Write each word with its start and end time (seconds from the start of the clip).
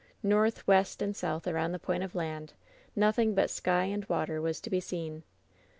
North, 0.23 0.65
west 0.65 0.99
and 1.03 1.15
south 1.15 1.45
around 1.45 1.73
the 1.73 1.77
point 1.77 2.01
of 2.01 2.15
land 2.15 2.53
nothing 2.95 3.35
but 3.35 3.51
sky 3.51 3.83
and 3.83 4.03
water 4.05 4.41
was 4.41 4.59
to 4.61 4.71
be 4.71 4.79
seen. 4.79 5.21